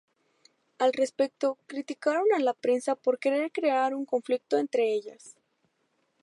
[0.79, 5.35] Al respecto, criticaron a la prensa por querer crear un conflicto entre ellas.